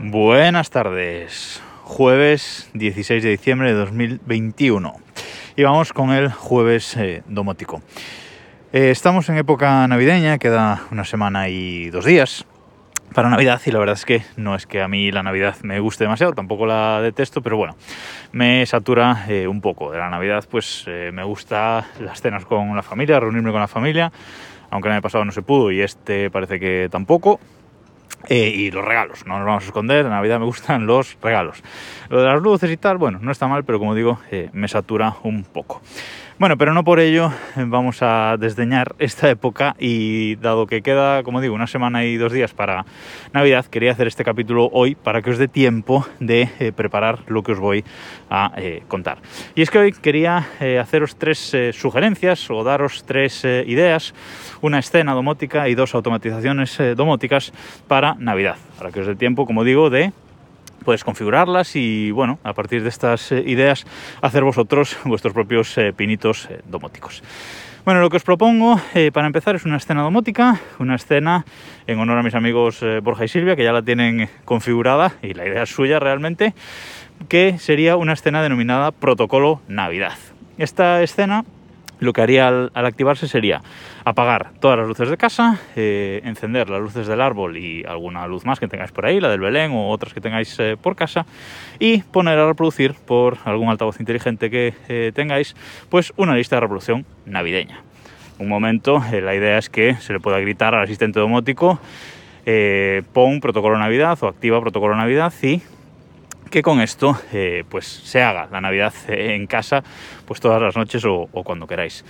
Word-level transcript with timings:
Buenas 0.00 0.70
tardes, 0.70 1.60
jueves 1.82 2.70
16 2.74 3.20
de 3.20 3.30
diciembre 3.30 3.72
de 3.72 3.78
2021 3.80 4.94
y 5.56 5.64
vamos 5.64 5.92
con 5.92 6.12
el 6.12 6.30
jueves 6.30 6.96
eh, 6.96 7.24
domótico. 7.26 7.82
Eh, 8.72 8.90
estamos 8.92 9.28
en 9.28 9.38
época 9.38 9.88
navideña, 9.88 10.38
queda 10.38 10.84
una 10.92 11.04
semana 11.04 11.48
y 11.48 11.90
dos 11.90 12.04
días 12.04 12.46
para 13.12 13.28
Navidad 13.28 13.60
y 13.66 13.72
la 13.72 13.80
verdad 13.80 13.94
es 13.94 14.04
que 14.04 14.22
no 14.36 14.54
es 14.54 14.68
que 14.68 14.82
a 14.82 14.86
mí 14.86 15.10
la 15.10 15.24
Navidad 15.24 15.56
me 15.62 15.80
guste 15.80 16.04
demasiado, 16.04 16.32
tampoco 16.32 16.64
la 16.64 17.00
detesto, 17.02 17.42
pero 17.42 17.56
bueno, 17.56 17.74
me 18.30 18.64
satura 18.66 19.24
eh, 19.28 19.48
un 19.48 19.60
poco 19.60 19.90
de 19.90 19.98
la 19.98 20.10
Navidad, 20.10 20.44
pues 20.48 20.84
eh, 20.86 21.10
me 21.12 21.24
gusta 21.24 21.88
las 22.00 22.20
cenas 22.20 22.44
con 22.44 22.76
la 22.76 22.84
familia, 22.84 23.18
reunirme 23.18 23.50
con 23.50 23.60
la 23.60 23.66
familia, 23.66 24.12
aunque 24.70 24.90
el 24.90 24.92
año 24.92 25.02
pasado 25.02 25.24
no 25.24 25.32
se 25.32 25.42
pudo 25.42 25.72
y 25.72 25.80
este 25.80 26.30
parece 26.30 26.60
que 26.60 26.88
tampoco. 26.88 27.40
Eh, 28.28 28.48
y 28.48 28.70
los 28.70 28.84
regalos, 28.84 29.24
no 29.26 29.38
nos 29.38 29.46
vamos 29.46 29.64
a 29.64 29.66
esconder, 29.66 30.04
en 30.04 30.10
Navidad 30.10 30.40
me 30.40 30.44
gustan 30.44 30.86
los 30.86 31.16
regalos. 31.22 31.62
Lo 32.08 32.20
de 32.20 32.26
las 32.26 32.42
luces 32.42 32.70
y 32.70 32.76
tal, 32.76 32.98
bueno, 32.98 33.18
no 33.22 33.30
está 33.30 33.46
mal, 33.46 33.64
pero 33.64 33.78
como 33.78 33.94
digo, 33.94 34.18
eh, 34.30 34.50
me 34.52 34.68
satura 34.68 35.14
un 35.22 35.44
poco. 35.44 35.80
Bueno, 36.38 36.56
pero 36.56 36.72
no 36.72 36.84
por 36.84 37.00
ello 37.00 37.32
eh, 37.56 37.64
vamos 37.66 37.98
a 38.00 38.36
desdeñar 38.38 38.94
esta 39.00 39.28
época 39.28 39.74
y 39.76 40.36
dado 40.36 40.68
que 40.68 40.82
queda, 40.82 41.24
como 41.24 41.40
digo, 41.40 41.52
una 41.52 41.66
semana 41.66 42.04
y 42.04 42.16
dos 42.16 42.32
días 42.32 42.54
para 42.54 42.86
Navidad, 43.32 43.66
quería 43.66 43.90
hacer 43.90 44.06
este 44.06 44.22
capítulo 44.22 44.70
hoy 44.72 44.94
para 44.94 45.20
que 45.20 45.30
os 45.30 45.38
dé 45.38 45.48
tiempo 45.48 46.06
de 46.20 46.48
eh, 46.60 46.70
preparar 46.70 47.24
lo 47.26 47.42
que 47.42 47.50
os 47.50 47.58
voy 47.58 47.84
a 48.30 48.52
eh, 48.56 48.84
contar. 48.86 49.18
Y 49.56 49.62
es 49.62 49.70
que 49.70 49.78
hoy 49.80 49.90
quería 49.90 50.46
haceros 50.80 51.16
tres 51.16 51.56
sugerencias 51.72 52.48
o 52.52 52.62
daros 52.62 53.02
tres 53.04 53.44
ideas, 53.44 54.14
una 54.60 54.78
escena 54.78 55.14
domótica 55.14 55.68
y 55.68 55.74
dos 55.74 55.92
automatizaciones 55.96 56.78
domóticas 56.94 57.52
para 57.88 58.14
Navidad, 58.14 58.58
para 58.78 58.92
que 58.92 59.00
os 59.00 59.08
dé 59.08 59.16
tiempo, 59.16 59.44
como 59.44 59.64
digo, 59.64 59.90
de 59.90 60.12
puedes 60.88 61.04
configurarlas 61.04 61.76
y 61.76 62.12
bueno, 62.12 62.38
a 62.44 62.54
partir 62.54 62.82
de 62.82 62.88
estas 62.88 63.30
eh, 63.30 63.44
ideas 63.46 63.84
hacer 64.22 64.42
vosotros 64.42 64.96
vuestros 65.04 65.34
propios 65.34 65.76
eh, 65.76 65.92
pinitos 65.92 66.48
eh, 66.50 66.62
domóticos. 66.64 67.22
Bueno, 67.84 68.00
lo 68.00 68.08
que 68.08 68.16
os 68.16 68.22
propongo 68.22 68.80
para 69.12 69.26
empezar 69.26 69.54
es 69.54 69.66
una 69.66 69.76
escena 69.76 70.00
domótica, 70.00 70.60
una 70.78 70.94
escena 70.94 71.44
en 71.86 71.98
honor 71.98 72.18
a 72.18 72.22
mis 72.22 72.34
amigos 72.34 72.82
Borja 73.02 73.26
y 73.26 73.28
Silvia, 73.28 73.54
que 73.54 73.64
ya 73.64 73.72
la 73.72 73.82
tienen 73.82 74.30
configurada 74.46 75.12
y 75.22 75.34
la 75.34 75.46
idea 75.46 75.62
es 75.62 75.70
suya 75.70 75.98
realmente, 75.98 76.54
que 77.28 77.58
sería 77.58 77.96
una 77.96 78.14
escena 78.14 78.42
denominada 78.42 78.92
Protocolo 78.92 79.60
Navidad. 79.68 80.16
Esta 80.56 81.02
escena 81.02 81.44
lo 82.00 82.12
que 82.12 82.22
haría 82.22 82.48
al, 82.48 82.70
activarse 82.74 83.28
sería 83.28 83.60
apagar 84.04 84.52
todas 84.60 84.78
las 84.78 84.88
luces 84.88 85.10
de 85.10 85.16
casa, 85.16 85.60
eh, 85.76 86.20
encender 86.24 86.70
las 86.70 86.80
luces 86.80 87.06
del 87.06 87.20
árbol 87.20 87.56
y 87.56 87.84
alguna 87.84 88.26
luz 88.26 88.44
más 88.44 88.58
que 88.60 88.68
tengáis 88.68 88.92
por 88.92 89.06
ahí, 89.06 89.20
la 89.20 89.28
del 89.28 89.40
Belén 89.40 89.72
o 89.72 89.90
otras 89.90 90.14
que 90.14 90.20
tengáis 90.20 90.58
eh, 90.60 90.76
por 90.80 90.96
casa, 90.96 91.26
y 91.78 92.02
poner 92.02 92.38
a 92.38 92.46
reproducir 92.46 92.94
por 92.94 93.38
algún 93.44 93.68
altavoz 93.68 94.00
inteligente 94.00 94.50
que 94.50 94.74
eh, 94.88 95.12
tengáis, 95.14 95.54
pues 95.88 96.12
una 96.16 96.34
lista 96.34 96.56
de 96.56 96.60
reproducción 96.60 97.04
navideña. 97.26 97.82
Un 98.38 98.48
momento, 98.48 99.02
la 99.12 99.34
idea 99.34 99.58
es 99.58 99.68
que 99.68 99.96
se 99.96 100.12
le 100.12 100.20
pueda 100.20 100.38
gritar 100.38 100.74
al 100.74 100.84
asistente 100.84 101.18
domótico, 101.18 101.80
pon 103.12 103.40
protocolo 103.40 103.76
Navidad 103.78 104.16
o 104.22 104.28
activa 104.28 104.60
protocolo 104.60 104.96
Navidad 104.96 105.34
y 105.42 105.60
que 106.48 106.62
con 106.62 106.80
esto 106.80 107.16
eh, 107.32 107.64
pues 107.68 107.86
se 107.86 108.22
haga 108.22 108.48
la 108.50 108.60
Navidad 108.60 108.92
en 109.08 109.46
casa 109.46 109.82
pues 110.26 110.40
todas 110.40 110.60
las 110.60 110.76
noches 110.76 111.04
o, 111.04 111.26
cuando 111.44 111.66
queráis. 111.66 112.04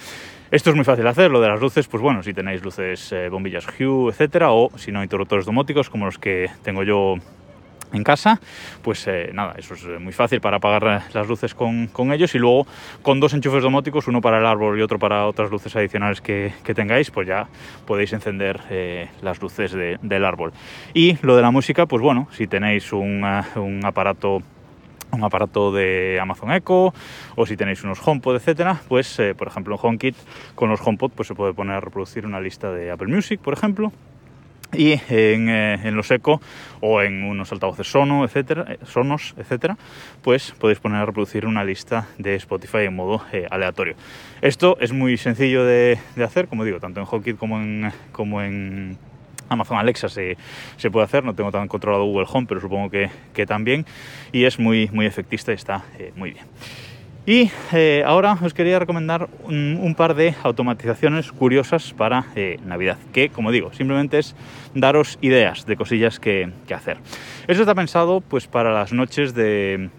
Esto 0.50 0.70
es 0.70 0.76
muy 0.76 0.84
fácil 0.84 1.06
hacer, 1.06 1.30
lo 1.30 1.40
de 1.40 1.48
las 1.48 1.60
luces, 1.60 1.86
pues 1.88 2.02
bueno, 2.02 2.22
si 2.22 2.32
tenéis 2.32 2.62
luces, 2.62 3.12
eh, 3.12 3.28
bombillas 3.28 3.66
Hue, 3.66 4.10
etcétera, 4.10 4.50
o 4.50 4.70
si 4.78 4.92
no 4.92 5.02
interruptores 5.02 5.44
domóticos 5.44 5.90
como 5.90 6.06
los 6.06 6.18
que 6.18 6.50
tengo 6.62 6.82
yo 6.82 7.16
en 7.92 8.04
casa, 8.04 8.40
pues 8.82 9.06
eh, 9.06 9.30
nada, 9.32 9.54
eso 9.56 9.74
es 9.74 10.00
muy 10.00 10.12
fácil 10.12 10.40
para 10.40 10.58
apagar 10.58 11.02
las 11.12 11.28
luces 11.28 11.54
con, 11.54 11.88
ellos 12.12 12.34
y 12.34 12.38
luego 12.38 12.66
con 13.02 13.20
dos 13.20 13.34
enchufes 13.34 13.62
domóticos, 13.62 14.08
uno 14.08 14.20
para 14.20 14.38
el 14.38 14.46
árbol 14.46 14.78
y 14.78 14.82
otro 14.82 14.98
para 14.98 15.26
otras 15.26 15.50
luces 15.50 15.74
adicionales 15.76 16.20
que, 16.20 16.52
tengáis, 16.74 17.10
pues 17.10 17.26
ya 17.26 17.48
podéis 17.86 18.12
encender 18.12 18.60
eh, 18.70 19.08
las 19.22 19.40
luces 19.40 19.72
de, 19.72 19.98
del 20.02 20.24
árbol. 20.24 20.52
Y 20.94 21.18
lo 21.22 21.36
de 21.36 21.42
la 21.42 21.50
música, 21.50 21.86
pues 21.86 22.02
bueno, 22.02 22.28
si 22.32 22.46
tenéis 22.46 22.92
un, 22.92 23.24
aparato 23.84 24.42
un 25.10 25.24
aparato 25.24 25.72
de 25.72 26.18
Amazon 26.20 26.52
Echo 26.52 26.92
o 27.34 27.46
si 27.46 27.56
tenéis 27.56 27.82
unos 27.82 27.98
HomePod, 28.06 28.36
etcétera, 28.36 28.78
pues 28.88 29.18
eh, 29.18 29.34
por 29.34 29.48
ejemplo 29.48 29.74
en 29.74 29.80
HomeKit 29.82 30.14
con 30.54 30.68
los 30.68 30.86
HomePod 30.86 31.12
pues 31.12 31.28
se 31.28 31.34
puede 31.34 31.54
poner 31.54 31.76
a 31.76 31.80
reproducir 31.80 32.26
una 32.26 32.40
lista 32.40 32.70
de 32.70 32.90
Apple 32.90 33.08
Music, 33.08 33.40
por 33.40 33.54
ejemplo, 33.54 33.90
y 34.72 34.92
en, 35.08 35.48
eh, 35.48 35.80
en, 35.84 35.96
los 35.96 36.10
eco 36.10 36.40
o 36.80 37.00
en 37.00 37.24
unos 37.24 37.50
altavoces 37.52 37.90
sono, 37.90 38.24
etcétera, 38.24 38.66
eh, 38.68 38.78
sonos, 38.84 39.34
etcétera, 39.38 39.76
pues 40.22 40.52
podéis 40.58 40.78
poner 40.78 41.00
a 41.00 41.06
reproducir 41.06 41.46
una 41.46 41.64
lista 41.64 42.08
de 42.18 42.34
Spotify 42.36 42.84
en 42.84 42.96
modo 42.96 43.22
eh, 43.32 43.46
aleatorio. 43.50 43.94
Esto 44.42 44.76
es 44.80 44.92
muy 44.92 45.16
sencillo 45.16 45.64
de, 45.64 45.98
de, 46.16 46.24
hacer, 46.24 46.48
como 46.48 46.64
digo, 46.64 46.80
tanto 46.80 47.00
en 47.00 47.06
HomeKit 47.10 47.38
como 47.38 47.58
en, 47.58 47.90
como 48.12 48.42
en 48.42 48.98
Amazon 49.48 49.78
Alexa 49.78 50.08
se, 50.08 50.36
se, 50.76 50.90
puede 50.90 51.04
hacer, 51.04 51.24
no 51.24 51.34
tengo 51.34 51.50
tan 51.50 51.66
controlado 51.68 52.04
Google 52.04 52.26
Home, 52.30 52.46
pero 52.46 52.60
supongo 52.60 52.90
que, 52.90 53.10
que 53.32 53.46
también, 53.46 53.86
y 54.32 54.44
es 54.44 54.58
muy, 54.58 54.90
muy 54.92 55.06
efectista 55.06 55.52
y 55.52 55.54
está 55.54 55.84
muy 56.16 56.32
bien. 56.32 56.44
Y 57.28 57.50
eh, 57.74 58.02
ahora 58.06 58.38
os 58.40 58.54
quería 58.54 58.78
recomendar 58.78 59.28
un, 59.44 59.94
par 59.94 60.14
de 60.14 60.34
automatizaciones 60.42 61.30
curiosas 61.30 61.92
para 61.92 62.24
eh, 62.34 62.58
Navidad, 62.64 62.96
que 63.12 63.28
como 63.28 63.52
digo, 63.52 63.70
simplemente 63.74 64.18
es 64.18 64.34
daros 64.74 65.18
ideas 65.20 65.66
de 65.66 65.76
cosillas 65.76 66.20
que, 66.20 66.50
hacer. 66.74 66.96
Eso 67.46 67.60
está 67.60 67.74
pensado 67.74 68.22
pues 68.22 68.46
para 68.46 68.72
las 68.72 68.94
noches 68.94 69.34
de, 69.34 69.90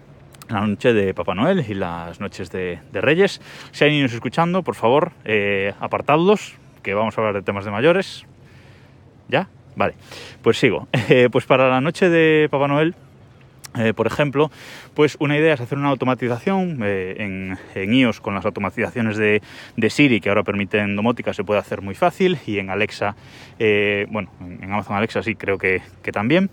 la 0.48 0.66
noche 0.66 0.92
de 0.92 1.14
Papá 1.14 1.36
Noel 1.36 1.64
y 1.68 1.74
las 1.74 2.18
noches 2.18 2.50
de, 2.50 2.80
Reyes. 2.92 3.40
Si 3.70 3.84
hay 3.84 3.92
niños 3.92 4.12
escuchando, 4.12 4.64
por 4.64 4.74
favor, 4.74 5.12
eh, 5.24 5.72
apartadlos, 5.78 6.56
que 6.82 6.94
vamos 6.94 7.16
a 7.16 7.20
hablar 7.20 7.34
de 7.36 7.42
temas 7.42 7.64
de 7.64 7.70
mayores. 7.70 8.26
¿Ya? 9.28 9.46
Vale, 9.76 9.94
pues 10.42 10.58
sigo. 10.58 10.88
Pues 11.30 11.46
para 11.46 11.68
la 11.68 11.80
noche 11.80 12.08
de 12.08 12.48
Papá 12.50 12.66
Noel 12.66 12.96
eh, 13.78 13.94
por 13.94 14.06
ejemplo, 14.06 14.50
pues 14.94 15.16
una 15.20 15.36
idea 15.36 15.54
es 15.54 15.60
hacer 15.60 15.78
una 15.78 15.90
automatización 15.90 16.80
eh, 16.82 17.56
en, 17.74 17.94
iOS 17.94 18.20
con 18.20 18.34
las 18.34 18.44
automatizaciones 18.44 19.16
de, 19.16 19.40
Siri 19.90 20.20
que 20.20 20.28
ahora 20.28 20.42
permiten 20.42 20.96
domótica 20.96 21.32
se 21.32 21.44
puede 21.44 21.60
hacer 21.60 21.80
muy 21.80 21.94
fácil 21.94 22.38
y 22.46 22.58
en 22.58 22.70
Alexa, 22.70 23.14
eh, 23.58 24.06
bueno, 24.10 24.30
en 24.40 24.72
Amazon 24.72 24.96
Alexa 24.96 25.22
sí 25.22 25.36
creo 25.36 25.58
que, 25.58 25.82
que 26.02 26.12
también. 26.12 26.50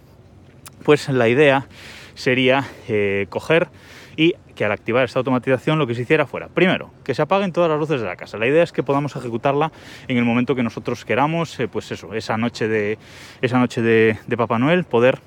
Pues 0.83 1.09
la 1.09 1.27
idea 1.27 1.65
sería 2.13 2.65
coger 3.29 3.67
y 4.15 4.35
que 4.55 4.63
al 4.63 4.71
activar 4.71 5.03
esta 5.03 5.19
automatización 5.19 5.79
lo 5.79 5.87
que 5.87 5.95
se 5.95 6.03
hiciera 6.03 6.25
fuera, 6.25 6.47
primero, 6.47 6.91
que 7.03 7.13
se 7.13 7.21
apaguen 7.21 7.51
todas 7.51 7.69
las 7.69 7.79
luces 7.79 7.99
de 7.99 8.07
la 8.07 8.15
casa. 8.15 8.37
La 8.37 8.47
idea 8.47 8.63
es 8.63 8.71
que 8.71 8.83
podamos 8.83 9.15
ejecutarla 9.15 9.71
en 10.07 10.17
el 10.17 10.23
momento 10.23 10.55
que 10.55 10.63
nosotros 10.63 11.03
queramos, 11.03 11.57
pues 11.71 11.91
eso, 11.91 12.13
esa 12.13 12.37
noche 12.37 12.67
de, 12.67 12.97
esa 13.41 13.59
noche 13.59 13.81
de 13.81 14.37
Papá 14.37 14.59
Noel, 14.59 14.83
poder 14.83 15.19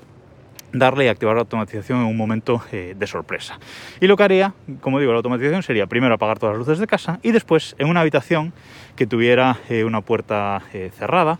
darle 0.73 1.07
y 1.07 1.09
activar 1.09 1.35
la 1.35 1.43
automatización 1.43 2.01
en 2.01 2.07
un 2.07 2.17
momento 2.17 2.63
eh, 2.73 2.95
de 2.97 3.07
sorpresa. 3.07 3.59
Y 4.01 4.07
lo 4.07 4.17
que 4.17 4.23
haría, 4.23 4.55
como 4.81 5.01
digo, 5.01 5.13
la 5.13 5.19
automatización 5.19 5.63
sería 5.63 5.87
primero 5.87 6.15
apagar 6.15 6.39
todas 6.39 6.57
las 6.57 6.67
luces 6.67 6.79
de 6.79 6.87
casa 6.87 7.19
y 7.23 7.33
después 7.33 7.75
en 7.79 7.89
una 7.89 8.01
habitación 8.01 8.53
que 8.97 9.07
tuviera 9.07 9.59
eh, 9.69 9.85
una 9.85 10.01
puerta 10.01 10.63
eh, 10.73 10.91
cerrada, 10.97 11.39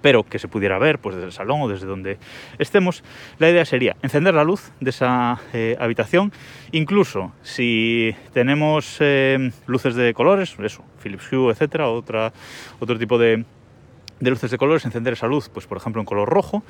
pero 0.00 0.22
que 0.22 0.38
se 0.38 0.46
pudiera 0.46 0.78
ver 0.78 1.00
pues 1.00 1.16
desde 1.16 1.26
el 1.26 1.32
salón 1.32 1.60
o 1.60 1.68
desde 1.68 1.88
donde 1.88 2.18
estemos, 2.60 3.02
la 3.40 3.50
idea 3.50 3.64
sería 3.64 3.96
encender 4.02 4.32
la 4.32 4.44
luz 4.44 4.70
de 4.78 4.90
esa 4.90 5.40
habitación, 5.80 6.30
incluso 6.70 7.32
si 7.42 8.14
tenemos 8.32 9.00
luces 9.66 9.96
de 9.96 10.14
colores, 10.14 10.54
eso, 10.62 10.84
Philips 11.02 11.32
Hue, 11.32 11.50
etcétera, 11.50 11.88
otra, 11.88 12.32
otro 12.78 12.96
tipo 12.96 13.18
de, 13.18 13.44
de 14.20 14.30
luces 14.30 14.50
de 14.50 14.58
colores, 14.58 14.84
encender 14.84 15.12
esa 15.12 15.26
luz, 15.26 15.48
pues 15.48 15.66
por 15.66 15.76
ejemplo 15.78 16.00
en 16.00 16.06
color 16.06 16.28
rojo, 16.28 16.62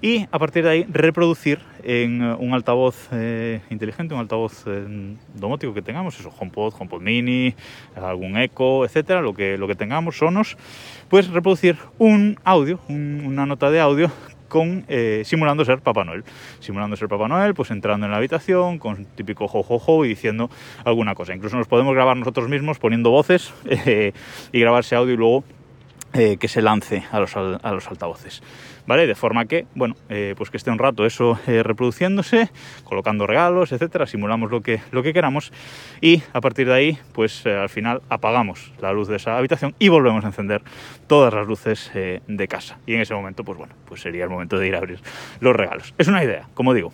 y 0.00 0.26
a 0.30 0.38
partir 0.38 0.64
de 0.64 0.70
ahí 0.70 0.86
reproducir 0.88 1.60
en 1.82 2.22
un 2.22 2.54
altavoz 2.54 3.08
eh, 3.12 3.60
inteligente, 3.70 4.14
un 4.14 4.20
altavoz 4.20 4.64
eh, 4.66 5.14
domótico 5.34 5.74
que 5.74 5.82
tengamos, 5.82 6.18
eso, 6.18 6.32
HomePod, 6.38 6.74
HomePod 6.78 7.00
Mini, 7.00 7.54
algún 7.94 8.36
Echo, 8.36 8.84
etcétera, 8.84 9.20
lo 9.20 9.34
que, 9.34 9.58
lo 9.58 9.68
que 9.68 9.74
tengamos, 9.74 10.18
sonos, 10.18 10.56
pues 11.08 11.28
reproducir 11.28 11.76
un 11.98 12.38
audio, 12.44 12.80
un, 12.88 13.22
una 13.24 13.46
nota 13.46 13.70
de 13.70 13.80
audio 13.80 14.10
con 14.48 14.84
eh, 14.88 15.22
simulando 15.24 15.64
ser 15.64 15.80
Papá 15.80 16.04
Noel. 16.04 16.24
Simulando 16.60 16.96
ser 16.96 17.08
Papá 17.08 17.28
Noel, 17.28 17.54
pues 17.54 17.70
entrando 17.70 18.06
en 18.06 18.12
la 18.12 18.18
habitación 18.18 18.78
con 18.78 19.04
típico 19.04 19.48
jojojo 19.48 19.78
jo, 19.78 20.04
y 20.04 20.08
diciendo 20.08 20.50
alguna 20.84 21.14
cosa. 21.14 21.34
Incluso 21.34 21.56
nos 21.56 21.68
podemos 21.68 21.94
grabar 21.94 22.16
nosotros 22.16 22.48
mismos 22.48 22.78
poniendo 22.78 23.10
voces 23.10 23.52
eh, 23.66 24.12
y 24.52 24.60
grabar 24.60 24.80
ese 24.80 24.96
audio 24.96 25.14
y 25.14 25.16
luego 25.16 25.44
eh, 26.16 26.36
que 26.38 26.48
se 26.48 26.62
lance 26.62 27.02
a 27.12 27.20
los, 27.20 27.36
a 27.36 27.72
los 27.72 27.86
altavoces. 27.88 28.42
¿Vale? 28.86 29.06
De 29.06 29.14
forma 29.14 29.46
que, 29.46 29.66
bueno, 29.74 29.96
eh, 30.08 30.34
pues 30.36 30.48
que 30.48 30.56
esté 30.56 30.70
un 30.70 30.78
rato 30.78 31.04
eso 31.04 31.38
eh, 31.46 31.62
reproduciéndose, 31.62 32.50
colocando 32.84 33.26
regalos, 33.26 33.72
etcétera, 33.72 34.06
simulamos 34.06 34.50
lo 34.50 34.60
que, 34.60 34.80
lo 34.92 35.02
que 35.02 35.12
queramos 35.12 35.52
y 36.00 36.22
a 36.32 36.40
partir 36.40 36.68
de 36.68 36.74
ahí, 36.74 36.98
pues 37.12 37.44
al 37.46 37.68
final 37.68 38.00
apagamos 38.08 38.72
la 38.80 38.92
luz 38.92 39.08
de 39.08 39.16
esa 39.16 39.36
habitación 39.36 39.74
y 39.80 39.88
volvemos 39.88 40.24
a 40.24 40.28
encender 40.28 40.62
todas 41.08 41.34
las 41.34 41.46
luces 41.46 41.90
de 41.92 42.48
casa. 42.48 42.78
Y 42.86 42.94
en 42.94 43.00
ese 43.00 43.12
momento, 43.12 43.42
pues 43.42 43.58
bueno, 43.58 43.74
pues 43.86 44.00
sería 44.00 44.24
el 44.24 44.30
momento 44.30 44.56
de 44.56 44.68
ir 44.68 44.76
a 44.76 44.78
abrir 44.78 45.00
los 45.40 45.54
regalos. 45.54 45.94
Es 45.98 46.06
una 46.06 46.22
idea, 46.22 46.48
como 46.54 46.72
digo, 46.72 46.92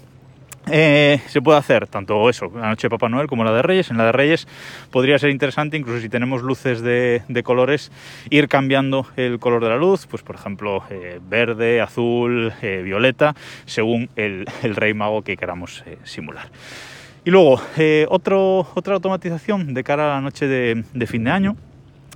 eh, 0.70 1.20
se 1.26 1.43
puede 1.43 1.59
hacer 1.59 1.88
tanto 1.88 2.29
eso, 2.31 2.50
la 2.55 2.69
noche 2.69 2.87
de 2.87 2.91
Papá 2.91 3.09
Noel 3.09 3.26
como 3.26 3.44
la 3.44 3.53
de 3.53 3.62
Reyes. 3.62 3.91
En 3.91 3.97
la 3.97 4.06
de 4.06 4.12
Reyes 4.12 4.47
podría 4.91 5.19
ser 5.19 5.31
interesante, 5.31 5.76
incluso 5.76 6.00
si 6.00 6.09
tenemos 6.09 6.43
luces 6.43 6.82
de, 6.82 7.43
colores, 7.44 7.91
ir 8.31 8.49
cambiando 8.49 9.06
el 9.17 9.38
color 9.38 9.62
de 9.62 9.70
la 9.70 9.76
luz, 9.76 10.06
pues 10.06 10.23
por 10.23 10.37
ejemplo 10.37 10.85
eh, 10.91 11.20
verde, 11.29 11.81
azul, 11.81 12.53
eh, 12.62 12.82
violeta, 12.85 13.35
según 13.64 14.09
el, 14.17 14.47
rey 14.62 14.94
mago 14.94 15.23
que 15.23 15.37
queramos 15.37 15.85
simular. 16.05 16.49
Y 17.25 17.31
luego, 17.31 17.61
otra 18.08 18.94
automatización 18.94 19.75
de 19.75 19.85
cara 19.85 20.12
a 20.12 20.15
la 20.17 20.20
noche 20.20 20.47
de 20.49 21.06
fin 21.06 21.25
de 21.25 21.31
año 21.31 21.56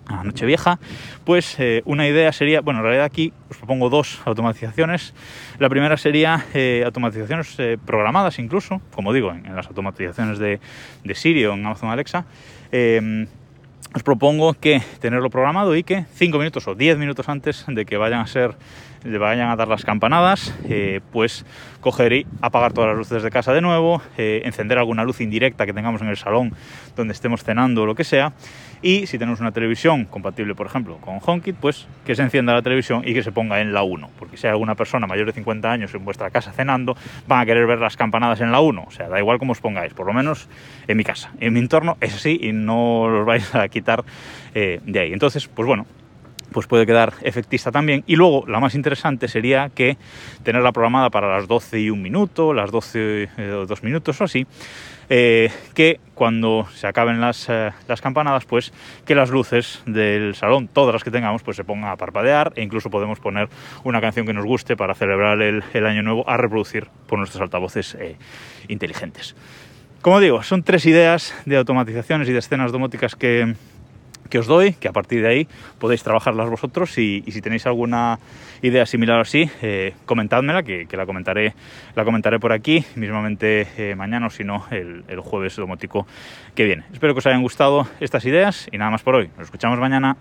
a 0.07 0.25
Nochevieja, 0.25 0.79
pues 1.25 1.57
eh, 1.59 1.83
una 1.85 2.07
idea 2.07 2.33
sería, 2.33 2.61
bueno, 2.61 2.81
en 2.81 2.85
realidad 2.85 3.05
aquí 3.05 3.33
os 3.51 3.57
propongo 3.57 3.91
dos 3.91 4.21
automatizaciones. 4.25 5.15
La 5.59 5.69
primera 5.69 5.97
sería 5.97 6.47
eh, 6.55 6.83
automatizaciones 6.85 7.55
eh, 7.59 7.79
programadas 7.85 8.39
incluso, 8.39 8.81
como 8.95 9.13
digo, 9.13 9.33
en, 9.33 9.55
las 9.55 9.67
automatizaciones 9.67 10.39
de, 10.39 10.61
de, 11.05 11.15
Siri 11.15 11.45
o 11.47 11.55
en 11.55 11.67
Amazon 11.67 11.91
Alexa. 11.91 12.25
os 13.95 14.03
propongo 14.03 14.55
que 14.55 14.83
tenerlo 15.01 15.31
programado 15.31 15.75
y 15.75 15.83
que 15.83 16.05
5 16.15 16.39
minutos 16.39 16.69
o 16.69 16.75
10 16.75 16.99
minutos 16.99 17.29
antes 17.29 17.65
de 17.67 17.87
que 17.87 17.97
vayan 17.97 18.21
a 18.21 18.27
ser 18.27 18.55
le 19.05 19.19
vayan 19.19 19.49
a 19.51 19.57
dar 19.57 19.69
las 19.69 19.85
campanadas, 19.85 20.53
pues 21.13 21.47
coger 21.81 22.13
y 22.13 22.27
apagar 22.41 22.73
todas 22.73 22.89
las 22.89 22.99
luces 22.99 23.23
de 23.23 23.31
casa 23.31 23.53
de 23.53 23.61
nuevo, 23.61 24.03
encender 24.19 24.79
alguna 24.79 25.05
luz 25.05 25.21
indirecta 25.21 25.65
que 25.65 25.73
tengamos 25.73 26.03
en 26.03 26.09
el 26.09 26.17
salón 26.17 26.55
donde 26.97 27.13
estemos 27.13 27.45
cenando 27.45 27.83
o 27.83 27.87
lo 27.87 27.95
que 27.95 28.03
sea. 28.03 28.33
Y 28.83 29.07
si 29.07 29.19
tenemos 29.19 29.41
una 29.41 29.53
televisión 29.53 30.05
compatible, 30.05 30.55
por 30.55 30.67
ejemplo, 30.67 30.99
con 30.99 31.19
HomeKit, 31.25 31.57
pues 31.57 31.87
que 32.05 32.15
se 32.15 32.23
encienda 32.23 32.55
la 32.55 32.63
televisión 32.63 33.03
y 33.05 33.15
que 33.15 33.23
se 33.23 33.33
ponga 33.33 33.61
en 33.61 33.73
la 33.73 33.83
1. 33.83 34.11
Porque 34.19 34.37
si 34.37 34.47
hay 34.47 34.53
alguna 34.53 34.75
persona 34.75 35.07
mayor 35.07 35.27
de 35.27 35.33
50 35.33 35.71
años 35.71 35.95
en 35.95 36.05
vuestra 36.05 36.31
casa 36.31 36.53
cenando, 36.53 36.97
van 37.27 37.41
a 37.41 37.47
querer 37.47 37.67
ver 37.67 37.79
las 37.79 37.97
campanadas 37.97 38.41
en 38.41 38.53
la 38.53 38.61
1. 38.61 38.85
O 38.87 38.91
sea, 38.91 39.09
da 39.09 39.19
igual 39.19 39.39
cómo 39.39 39.53
os 39.53 39.61
pongáis, 39.61 39.95
por 39.95 40.07
lo 40.07 40.13
menos 40.13 40.49
en 40.87 40.97
mi 40.97 41.05
casa. 41.05 41.33
En 41.41 41.53
mi 41.53 41.61
entorno 41.61 41.97
es 42.01 42.15
así 42.15 42.39
y 42.43 42.53
no 42.53 43.09
los 43.09 43.27
vais 43.27 43.55
a 43.55 43.69
quitar 43.69 44.05
eh, 44.55 44.81
de 44.85 45.01
ahí. 45.01 45.13
Entonces, 45.13 45.49
pues 45.49 45.67
bueno, 45.67 45.87
pues 46.57 46.67
puede 46.67 46.87
quedar 46.87 47.13
efectista 47.21 47.71
también. 47.71 48.03
Y 48.07 48.17
luego, 48.17 48.47
la 48.49 48.61
más 48.61 48.75
interesante 48.75 49.29
sería 49.29 49.69
que 49.75 49.99
tenerla 50.43 50.73
programada 50.73 51.11
para 51.11 51.29
las 51.29 51.47
12 51.47 51.81
y 51.81 51.91
un 51.91 52.01
minuto, 52.01 52.55
las 52.55 52.71
12 52.71 53.29
eh, 53.37 53.65
dos 53.69 53.83
minutos 53.83 54.19
o 54.23 54.25
así, 54.25 54.47
eh, 55.11 55.51
que 55.75 56.01
cuando 56.15 56.67
se 56.73 56.87
acaben 56.87 57.21
las, 57.21 57.51
eh, 57.51 57.73
las, 57.87 58.01
campanadas, 58.01 58.47
pues 58.47 58.73
que 59.05 59.15
las 59.15 59.29
luces 59.29 59.83
del 59.85 60.35
salón, 60.35 60.67
todas 60.69 60.95
las 60.95 61.05
que 61.05 61.11
tengamos, 61.11 61.43
pues 61.43 61.59
se 61.59 61.65
pongan 61.65 61.91
a 61.91 61.97
parpadear 61.97 62.55
e 62.57 62.63
incluso 62.63 62.89
podemos 62.89 63.21
poner 63.21 63.51
una 63.85 64.01
canción 64.01 64.25
que 64.25 64.33
nos 64.33 64.47
guste 64.47 64.79
para 64.79 64.95
celebrar 64.95 65.43
el, 65.43 65.63
el 65.75 65.87
año 65.87 66.01
nuevo 66.01 66.27
a 66.27 66.39
reproducir 66.39 66.87
por 67.07 67.19
nuestros 67.19 67.43
altavoces 67.43 67.99
inteligentes. 68.69 69.37
Como 70.01 70.21
digo, 70.21 70.43
son 70.43 70.63
tres 70.63 70.87
ideas 70.87 71.35
de 71.45 71.59
automatizaciones 71.59 72.31
y 72.31 72.33
de 72.33 72.39
escenas 72.39 72.73
domóticas 72.73 73.15
que, 73.15 73.55
que 74.29 74.39
os 74.39 74.47
doy, 74.47 74.73
que 74.75 74.89
a 74.89 74.93
partir 74.93 75.23
de 75.23 75.29
ahí 75.29 75.49
podéis 75.79 76.03
trabajarlas 76.03 76.49
vosotros 76.49 76.97
y, 76.99 77.23
si 77.29 77.41
tenéis 77.41 77.67
alguna 77.67 78.19
idea 78.63 78.87
similar 78.87 79.21
así, 79.21 79.51
eh, 79.63 79.95
comentádmela, 80.07 80.63
que, 80.63 80.87
la, 80.93 81.07
comentaré, 81.07 81.55
la 81.95 82.05
comentaré 82.05 82.39
por 82.39 82.53
aquí, 82.53 82.85
mismamente 82.95 83.69
eh, 83.77 83.95
mañana 83.95 84.27
o 84.27 84.31
si 84.31 84.45
no, 84.45 84.67
el 84.71 85.21
jueves 85.21 85.57
domótico 85.57 86.07
que 86.55 86.65
viene. 86.65 86.85
Espero 86.93 87.15
que 87.15 87.19
os 87.19 87.27
hayan 87.27 87.43
gustado 87.43 87.87
estas 88.01 88.25
ideas 88.25 88.69
y 88.73 88.79
nada 88.79 88.91
más 88.91 89.03
por 89.03 89.15
hoy. 89.15 89.31
Nos 89.37 89.45
escuchamos 89.47 89.79
mañana. 89.79 90.17